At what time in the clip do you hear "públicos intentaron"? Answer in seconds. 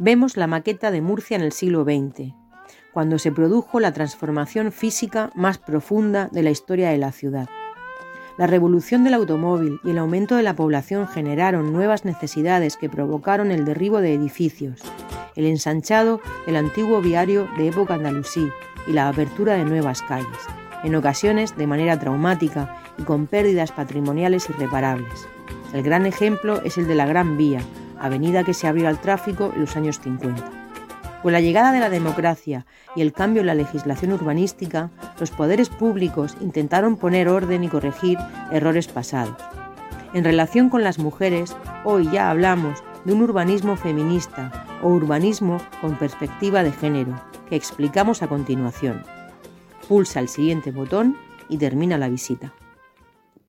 35.68-36.96